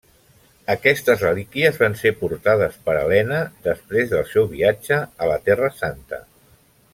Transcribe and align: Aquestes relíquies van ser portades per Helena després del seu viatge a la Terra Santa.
Aquestes 0.73 1.19
relíquies 1.25 1.77
van 1.81 1.97
ser 1.99 2.11
portades 2.21 2.79
per 2.87 2.95
Helena 3.01 3.43
després 3.69 4.09
del 4.15 4.25
seu 4.31 4.49
viatge 4.55 4.99
a 5.27 5.31
la 5.35 5.37
Terra 5.51 5.71
Santa. 5.85 6.23